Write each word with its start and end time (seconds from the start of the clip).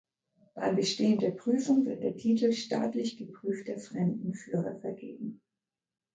Beim 0.55 0.77
Bestehen 0.77 1.19
der 1.19 1.29
Prüfung 1.29 1.85
wird 1.85 2.01
der 2.01 2.15
Titel 2.17 2.53
„Staatlich 2.53 3.17
geprüfter 3.17 3.77
Fremdenführer“ 3.77 4.79
vergeben. 4.79 5.41